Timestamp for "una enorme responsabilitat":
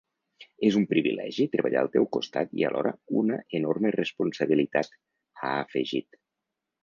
3.23-4.99